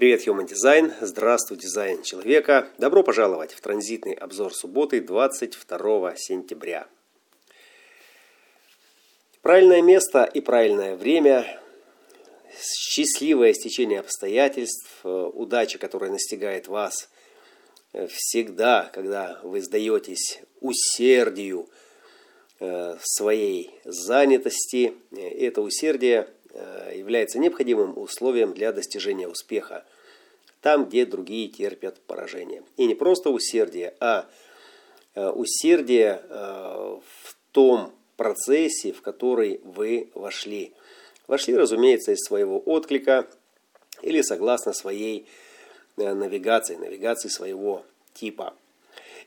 Привет, 0.00 0.26
Human 0.26 0.48
Design. 0.48 0.94
Здравствуй, 1.02 1.58
дизайн 1.58 2.02
человека. 2.02 2.70
Добро 2.78 3.02
пожаловать 3.02 3.52
в 3.52 3.60
транзитный 3.60 4.14
обзор 4.14 4.54
субботы 4.54 5.02
22 5.02 6.16
сентября. 6.16 6.88
Правильное 9.42 9.82
место 9.82 10.24
и 10.24 10.40
правильное 10.40 10.96
время, 10.96 11.60
счастливое 12.58 13.52
стечение 13.52 14.00
обстоятельств, 14.00 14.88
э, 15.04 15.30
удача, 15.34 15.76
которая 15.76 16.10
настигает 16.10 16.66
вас 16.66 17.10
э, 17.92 18.06
всегда, 18.06 18.88
когда 18.94 19.38
вы 19.42 19.60
сдаетесь 19.60 20.40
усердию 20.62 21.68
э, 22.58 22.96
своей 23.02 23.70
занятости. 23.84 24.94
Это 25.12 25.60
усердие 25.60 26.26
является 27.10 27.40
необходимым 27.40 27.98
условием 27.98 28.54
для 28.54 28.72
достижения 28.72 29.26
успеха, 29.26 29.84
там, 30.62 30.84
где 30.84 31.04
другие 31.04 31.48
терпят 31.48 31.98
поражение. 32.06 32.62
И 32.76 32.86
не 32.86 32.94
просто 32.94 33.30
усердие, 33.30 33.94
а 33.98 34.26
э, 35.16 35.28
усердие 35.30 36.22
э, 36.22 36.98
в 37.04 37.36
том 37.50 37.92
процессе, 38.16 38.92
в 38.92 39.02
который 39.02 39.60
вы 39.64 40.10
вошли. 40.14 40.72
Вошли, 41.26 41.56
разумеется, 41.56 42.12
из 42.12 42.20
своего 42.20 42.60
отклика 42.60 43.26
или 44.02 44.22
согласно 44.22 44.72
своей 44.72 45.26
навигации, 45.96 46.76
навигации 46.76 47.28
своего 47.28 47.84
типа. 48.14 48.54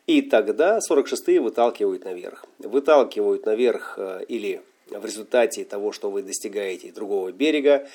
И 0.07 0.21
тогда 0.21 0.79
46-е 0.89 1.41
выталкивают 1.41 2.05
наверх. 2.05 2.45
Выталкивают 2.59 3.45
наверх 3.45 3.99
или 4.27 4.61
в 4.89 5.05
результате 5.05 5.65
того, 5.65 5.91
что 5.91 6.09
вы 6.09 6.21
достигаете 6.21 6.91
другого 6.91 7.31
берега 7.31 7.87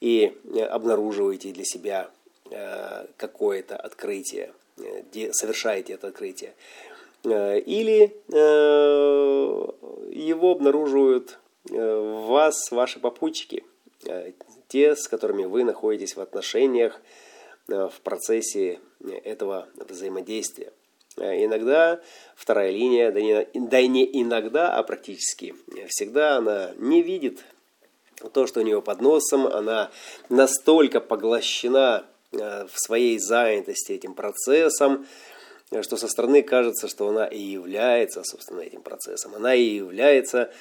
и 0.00 0.36
э, 0.44 0.62
обнаруживаете 0.64 1.52
для 1.52 1.64
себя 1.64 2.10
э, 2.50 3.06
какое-то 3.16 3.76
открытие, 3.76 4.52
э, 4.78 5.32
совершаете 5.32 5.94
это 5.94 6.08
открытие. 6.08 6.54
Или 7.24 8.12
его 10.10 10.50
обнаруживают 10.50 11.38
вас 11.70 12.72
ваши 12.72 12.98
попутчики, 12.98 13.62
те, 14.66 14.96
с 14.96 15.06
которыми 15.06 15.44
вы 15.44 15.62
находитесь 15.62 16.16
в 16.16 16.20
отношениях 16.20 17.00
в 17.68 17.94
процессе 18.02 18.80
этого 19.22 19.68
взаимодействия. 19.76 20.72
Э, 21.18 21.44
иногда 21.44 22.00
вторая 22.34 22.70
линия, 22.70 23.10
да, 23.10 23.20
не, 23.20 23.46
да 23.54 23.86
не 23.86 24.08
иногда, 24.20 24.74
а 24.74 24.82
практически 24.82 25.54
всегда 25.88 26.36
она 26.36 26.72
не 26.78 27.02
видит 27.02 27.40
то, 28.32 28.46
что 28.46 28.60
у 28.60 28.62
нее 28.62 28.80
под 28.80 29.00
носом, 29.00 29.46
она 29.46 29.90
настолько 30.28 31.00
поглощена 31.00 32.04
э, 32.32 32.66
в 32.66 32.78
своей 32.78 33.18
занятости 33.18 33.92
этим 33.92 34.14
процессом, 34.14 35.06
что 35.80 35.96
со 35.96 36.06
стороны 36.08 36.42
кажется, 36.42 36.86
что 36.86 37.08
она 37.08 37.26
и 37.26 37.38
является, 37.38 38.22
собственно, 38.24 38.60
этим 38.60 38.82
процессом. 38.82 39.34
Она 39.34 39.54
и 39.54 39.64
является 39.64 40.52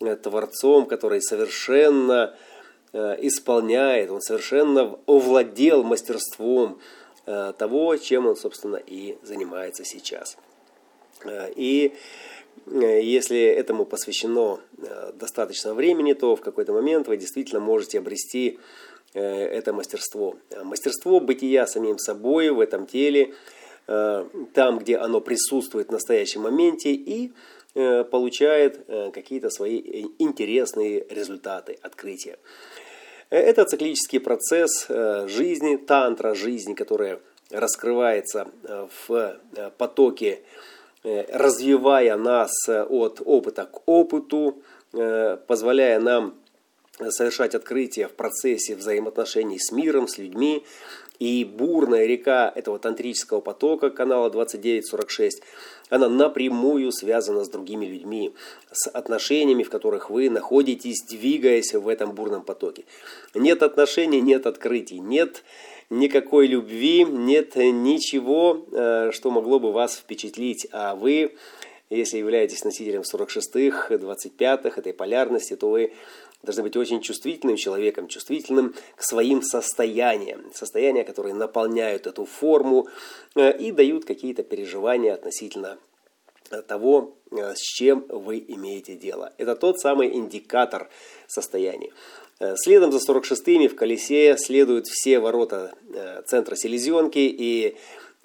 э, 0.00 0.16
творцом, 0.16 0.86
который 0.86 1.22
совершенно 1.22 2.34
исполняет, 2.92 4.10
он 4.10 4.22
совершенно 4.22 4.98
овладел 5.06 5.82
мастерством 5.82 6.80
того, 7.26 7.96
чем 7.96 8.26
он, 8.26 8.36
собственно, 8.36 8.76
и 8.76 9.18
занимается 9.22 9.84
сейчас. 9.84 10.38
Э, 11.24 11.50
и 11.54 11.94
э, 12.66 13.00
если 13.02 13.40
этому 13.40 13.84
посвящено 13.84 14.60
достаточно 15.14 15.74
времени, 15.74 16.12
то 16.12 16.36
в 16.36 16.40
какой-то 16.40 16.72
момент 16.72 17.08
вы 17.08 17.16
действительно 17.16 17.60
можете 17.60 17.98
обрести 17.98 18.58
это 19.14 19.72
мастерство. 19.72 20.36
Мастерство 20.62 21.20
бытия 21.20 21.66
самим 21.66 21.98
собой 21.98 22.50
в 22.50 22.60
этом 22.60 22.86
теле, 22.86 23.32
там, 23.86 24.78
где 24.78 24.98
оно 24.98 25.22
присутствует 25.22 25.88
в 25.88 25.92
настоящем 25.92 26.42
моменте 26.42 26.92
и 26.92 27.32
получает 27.72 28.84
какие-то 29.14 29.48
свои 29.48 30.06
интересные 30.18 31.06
результаты, 31.08 31.78
открытия. 31.80 32.36
Э, 33.30 33.38
это 33.38 33.64
циклический 33.64 34.20
процесс 34.20 34.86
э, 34.88 35.26
жизни, 35.28 35.76
тантра 35.76 36.34
жизни, 36.34 36.74
которая 36.74 37.20
раскрывается 37.50 38.48
э, 38.64 38.88
в 39.06 39.38
потоке, 39.78 40.40
развивая 41.04 42.16
нас 42.16 42.50
от 42.68 43.22
опыта 43.24 43.66
к 43.66 43.88
опыту, 43.88 44.60
позволяя 44.90 46.00
нам 46.00 46.34
совершать 47.10 47.54
открытия 47.54 48.08
в 48.08 48.12
процессе 48.12 48.74
взаимоотношений 48.74 49.58
с 49.58 49.72
миром, 49.72 50.08
с 50.08 50.18
людьми. 50.18 50.64
И 51.18 51.44
бурная 51.44 52.04
река 52.04 52.52
этого 52.54 52.78
тантрического 52.78 53.40
потока, 53.40 53.88
канала 53.88 54.28
2946, 54.28 55.42
она 55.88 56.10
напрямую 56.10 56.92
связана 56.92 57.42
с 57.42 57.48
другими 57.48 57.86
людьми, 57.86 58.34
с 58.70 58.88
отношениями, 58.90 59.62
в 59.62 59.70
которых 59.70 60.10
вы 60.10 60.28
находитесь, 60.28 61.02
двигаясь 61.08 61.72
в 61.72 61.88
этом 61.88 62.12
бурном 62.12 62.42
потоке. 62.42 62.84
Нет 63.34 63.62
отношений, 63.62 64.20
нет 64.20 64.46
открытий, 64.46 64.98
нет 64.98 65.42
никакой 65.88 66.48
любви, 66.48 67.04
нет 67.04 67.56
ничего, 67.56 68.66
э, 68.72 69.10
что 69.12 69.30
могло 69.30 69.58
бы 69.58 69.72
вас 69.72 69.96
впечатлить, 69.96 70.66
а 70.72 70.94
вы 70.96 71.34
если 71.90 72.18
являетесь 72.18 72.64
носителем 72.64 73.02
46-х, 73.02 73.94
25-х, 73.94 74.80
этой 74.80 74.92
полярности, 74.92 75.56
то 75.56 75.70
вы 75.70 75.92
должны 76.42 76.62
быть 76.62 76.76
очень 76.76 77.00
чувствительным 77.00 77.56
человеком, 77.56 78.08
чувствительным 78.08 78.74
к 78.94 79.02
своим 79.02 79.42
состояниям. 79.42 80.52
Состояния, 80.54 81.04
которые 81.04 81.34
наполняют 81.34 82.06
эту 82.06 82.24
форму 82.24 82.88
э, 83.34 83.56
и 83.58 83.72
дают 83.72 84.04
какие-то 84.04 84.42
переживания 84.42 85.14
относительно 85.14 85.78
того, 86.68 87.16
э, 87.30 87.54
с 87.54 87.60
чем 87.60 88.06
вы 88.08 88.44
имеете 88.48 88.94
дело. 88.94 89.32
Это 89.38 89.56
тот 89.56 89.80
самый 89.80 90.14
индикатор 90.14 90.88
состояния. 91.26 91.92
Э, 92.38 92.54
следом 92.56 92.92
за 92.92 92.98
46-ми 92.98 93.68
в 93.68 93.76
колесе 93.76 94.36
следуют 94.38 94.86
все 94.86 95.18
ворота 95.18 95.74
центра 96.26 96.54
селезенки 96.54 97.18
и 97.18 97.76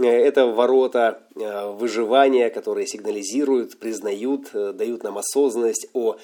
это 0.10 0.48
ворота 0.48 1.24
э, 1.36 1.72
выживания, 1.72 2.50
которые 2.50 2.88
сигнализируют, 2.88 3.78
признают, 3.78 4.50
э, 4.54 4.74
дают 4.74 5.04
нам 5.04 5.18
осознанность 5.18 5.88
о 5.94 6.18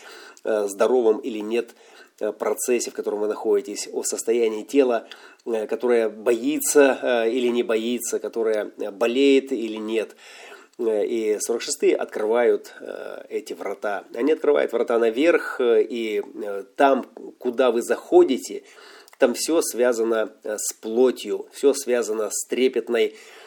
здоровом 0.43 1.17
или 1.17 1.39
нет 1.39 1.75
процессе, 2.39 2.89
в 2.89 2.93
котором 2.93 3.19
вы 3.19 3.27
находитесь, 3.27 3.89
о 3.91 4.03
состоянии 4.03 4.63
тела, 4.63 5.07
которое 5.43 6.07
боится 6.07 7.25
или 7.27 7.47
не 7.47 7.63
боится, 7.63 8.19
которое 8.19 8.71
болеет 8.91 9.51
или 9.51 9.75
нет. 9.75 10.15
И 10.79 11.37
46-е 11.45 11.95
открывают 11.97 12.73
эти 13.27 13.51
врата. 13.53 14.05
Они 14.13 14.31
открывают 14.31 14.71
врата 14.71 14.97
наверх, 14.99 15.59
и 15.59 16.23
там, 16.77 17.03
куда 17.39 17.71
вы 17.71 17.81
заходите, 17.81 18.63
там 19.17 19.33
все 19.33 19.61
связано 19.61 20.31
с 20.43 20.71
плотью, 20.73 21.47
все 21.51 21.73
связано 21.73 22.29
с 22.31 22.47
трепетной 22.47 23.07
Э, 23.07 23.09
э, 23.09 23.45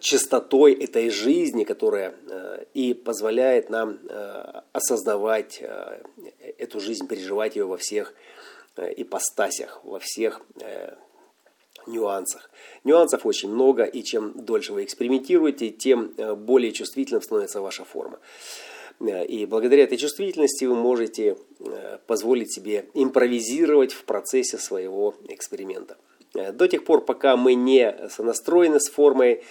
чистотой 0.00 0.74
этой 0.74 1.10
жизни, 1.10 1.64
которая 1.64 2.14
э, 2.28 2.64
и 2.74 2.94
позволяет 2.94 3.70
нам 3.70 3.98
осознавать 4.72 5.62
эту 6.58 6.80
жизнь, 6.80 7.06
переживать 7.06 7.56
ее 7.56 7.66
во 7.66 7.76
всех 7.76 8.14
ипостасях, 8.76 9.80
во 9.84 9.98
всех 9.98 10.42
нюансах. 11.86 12.50
Нюансов 12.84 13.24
очень 13.24 13.48
много, 13.50 13.84
и 13.84 14.02
чем 14.02 14.32
дольше 14.44 14.72
вы 14.72 14.84
экспериментируете, 14.84 15.70
тем 15.70 16.14
более 16.36 16.72
чувствительным 16.72 17.22
становится 17.22 17.60
ваша 17.60 17.84
форма. 17.84 18.18
И 19.00 19.46
благодаря 19.46 19.84
этой 19.84 19.98
чувствительности 19.98 20.64
вы 20.64 20.74
можете 20.74 21.36
позволить 22.06 22.52
себе 22.52 22.86
импровизировать 22.94 23.92
в 23.92 24.04
процессе 24.04 24.58
своего 24.58 25.14
эксперимента. 25.28 25.96
Э, 26.36 26.52
до 26.52 26.68
тех 26.68 26.84
пор, 26.84 27.04
пока 27.04 27.36
мы 27.36 27.54
не 27.54 27.94
сонастроены 28.08 28.80
с 28.80 28.88
формой, 28.88 29.42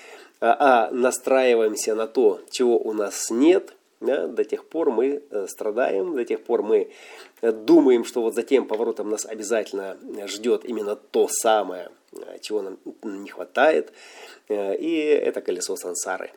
а, 0.42 0.88
а 0.88 0.92
настраиваемся 0.92 1.96
на 1.96 2.08
то, 2.08 2.40
чего 2.52 2.78
у 2.78 2.94
нас 2.94 3.30
нет, 3.30 3.74
да, 4.02 4.28
до 4.28 4.44
тех 4.44 4.66
пор 4.66 4.92
мы 4.92 5.24
э, 5.30 5.48
страдаем, 5.48 6.16
до 6.16 6.26
тех 6.26 6.44
пор 6.44 6.62
мы 6.62 6.92
э, 7.42 7.52
думаем, 7.52 8.04
что 8.04 8.22
вот 8.22 8.36
за 8.36 8.44
тем 8.44 8.68
поворотом 8.68 9.10
нас 9.10 9.26
обязательно 9.26 9.98
ждет 10.28 10.66
именно 10.66 10.96
то 10.96 11.28
самое, 11.30 11.90
чего 12.42 12.62
нам 12.62 12.78
не 13.04 13.30
хватает, 13.30 13.92
и 14.48 15.20
это 15.22 15.42
колесо 15.42 15.76
сансары. 15.76 16.32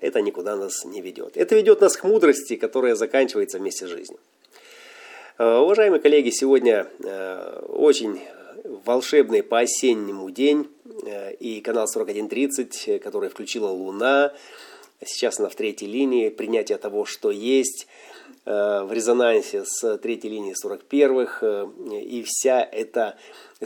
Это 0.00 0.20
никуда 0.20 0.56
нас 0.56 0.84
не 0.84 1.00
ведет. 1.00 1.36
Это 1.36 1.54
ведет 1.54 1.80
нас 1.80 1.96
к 1.96 2.04
мудрости, 2.04 2.56
которая 2.56 2.94
заканчивается 2.94 3.58
вместе 3.58 3.86
с 3.86 3.88
жизнью. 3.88 4.20
Уважаемые 5.38 6.00
коллеги, 6.00 6.30
сегодня 6.30 6.86
очень 7.68 8.20
волшебный 8.64 9.42
по-осеннему 9.42 10.30
день 10.30 10.68
э, 11.04 11.34
и 11.34 11.60
канал 11.60 11.86
4130, 11.86 13.00
который 13.02 13.28
включила 13.28 13.68
Луна. 13.68 14.32
Сейчас 15.04 15.38
она 15.38 15.48
в 15.48 15.54
третьей 15.54 15.88
линии. 15.88 16.28
Принятие 16.30 16.78
того, 16.78 17.04
что 17.04 17.30
есть. 17.30 17.86
в 18.44 18.88
резонансе 18.90 19.64
с 19.64 19.98
третьей 19.98 20.30
линией 20.30 20.54
41-х, 20.54 21.68
и 21.94 22.22
вся 22.26 22.62
эта 22.62 23.16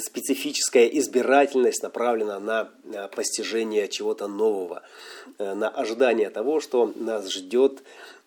специфическая 0.01 0.87
избирательность 0.87 1.83
направлена 1.83 2.39
на 2.39 2.69
постижение 3.09 3.89
чего-то 3.89 4.27
нового, 4.27 4.83
на 5.39 5.69
ожидание 5.69 6.31
того, 6.31 6.61
что 6.61 6.93
нас 6.97 7.31
ждет 7.31 7.83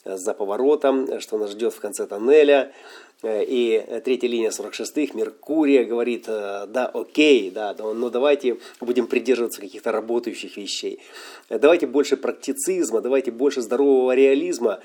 за 0.05 0.33
поворотом, 0.33 1.19
что 1.19 1.37
нас 1.37 1.51
ждет 1.51 1.73
в 1.73 1.79
конце 1.79 2.07
тоннеля. 2.07 2.71
И 3.23 4.01
третья 4.03 4.27
линия 4.27 4.49
46-х, 4.49 5.15
Меркурия 5.15 5.83
говорит, 5.85 6.25
да, 6.25 6.89
окей, 6.91 7.51
да, 7.51 7.75
но 7.77 8.09
давайте 8.09 8.57
будем 8.79 9.05
придерживаться 9.05 9.61
каких-то 9.61 9.91
работающих 9.91 10.57
вещей. 10.57 10.99
Давайте 11.47 11.85
больше 11.85 12.17
практицизма, 12.17 12.99
давайте 12.99 13.29
больше 13.29 13.61
здорового 13.61 14.15
реализма 14.15 14.79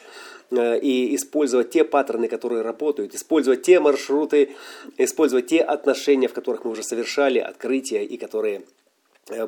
и 0.51 1.15
использовать 1.17 1.71
те 1.71 1.83
паттерны, 1.83 2.29
которые 2.29 2.61
работают, 2.61 3.15
использовать 3.15 3.63
те 3.63 3.81
маршруты, 3.81 4.55
использовать 4.99 5.47
те 5.47 5.63
отношения, 5.63 6.29
в 6.29 6.35
которых 6.35 6.67
мы 6.67 6.73
уже 6.77 6.85
совершали 6.85 7.39
открытия 7.39 8.05
и 8.05 8.17
которые 8.17 8.63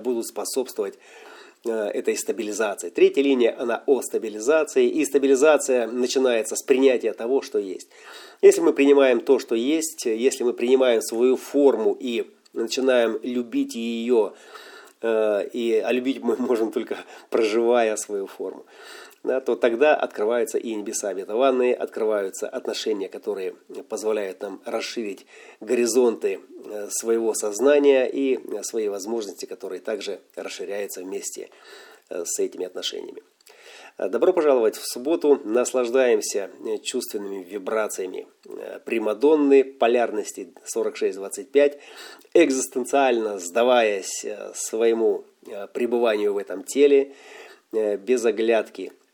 будут 0.00 0.26
способствовать 0.26 0.98
Э, 1.64 1.88
этой 1.88 2.16
стабилизации. 2.16 2.88
Третья 2.88 3.20
линия, 3.20 3.54
она 3.58 3.82
о 3.86 4.00
стабилизации, 4.00 4.88
и 4.88 5.04
стабилизация 5.04 5.88
начинается 5.88 6.54
с 6.54 6.62
принятия 6.62 7.12
того, 7.12 7.42
что 7.42 7.58
есть. 7.58 7.88
Если 8.42 8.60
мы 8.60 8.72
принимаем 8.72 9.20
то, 9.20 9.40
что 9.40 9.56
есть, 9.56 10.06
если 10.06 10.44
мы 10.44 10.52
принимаем 10.52 11.02
свою 11.02 11.36
форму 11.36 11.96
и 11.98 12.30
начинаем 12.52 13.19
любить 13.25 13.75
ее, 13.75 14.34
э, 15.02 15.48
и, 15.52 15.82
а 15.84 15.90
любить 15.90 16.22
мы 16.22 16.36
можем 16.36 16.70
только 16.70 16.96
проживая 17.28 17.96
свою 17.96 18.28
форму, 18.28 18.64
да, 19.24 19.40
то 19.40 19.56
тогда 19.56 19.96
открываются 19.96 20.58
и 20.58 20.74
небеса 20.74 21.08
обетованные, 21.08 21.74
открываются 21.74 22.48
отношения, 22.48 23.08
которые 23.08 23.54
позволяют 23.88 24.40
нам 24.42 24.60
расширить 24.64 25.26
горизонты 25.60 26.40
э, 26.64 26.88
своего 26.90 27.34
сознания 27.34 28.06
и 28.06 28.38
свои 28.62 28.88
возможности, 28.88 29.44
которые 29.46 29.80
также 29.80 30.20
расширяются 30.36 31.02
вместе 31.02 31.50
э, 32.08 32.24
с 32.24 32.38
этими 32.38 32.64
отношениями. 32.64 33.22
Добро 33.98 34.32
пожаловать 34.32 34.76
в 34.76 34.86
субботу. 34.86 35.40
Наслаждаемся 35.44 36.50
э, 36.64 36.78
чувственными 36.78 37.42
вибрациями 37.42 38.28
Примадонны, 38.84 39.64
полярности 39.64 40.54
46-25, 40.74 41.80
экзистенциально 42.34 43.40
сдаваясь 43.40 44.24
своему 44.54 45.24
пребыванию 45.74 46.34
в 46.34 46.38
этом 46.38 46.62
теле, 46.62 47.14
без 47.72 48.24
оглядки 48.24 48.92
Э, 48.92 49.07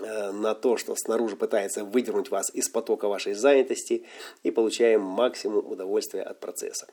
на 0.00 0.54
то, 0.54 0.76
что 0.76 0.94
снаружи 0.96 1.36
пытается 1.36 1.84
выдернуть 1.84 2.30
вас 2.30 2.50
из 2.54 2.68
потока 2.68 3.08
вашей 3.08 3.34
занятости 3.34 4.04
и 4.42 4.50
получаем 4.50 5.02
максимум 5.02 5.66
удовольствия 5.66 6.22
от 6.22 6.40
процесса, 6.40 6.86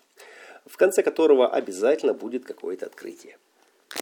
в 0.65 0.77
конце 0.77 1.03
которого 1.03 1.47
обязательно 1.47 2.13
будет 2.13 2.45
какое-то 2.45 2.85
открытие. 2.85 3.37